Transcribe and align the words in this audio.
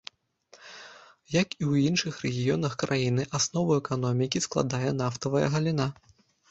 Як 1.41 1.47
і 1.61 1.63
ў 1.71 1.73
іншых 1.91 2.13
рэгіёнах 2.25 2.73
краіны, 2.85 3.29
аснову 3.41 3.71
эканомікі 3.83 4.45
складае 4.49 4.85
нафтавая 5.05 5.47
галіна. 5.57 5.87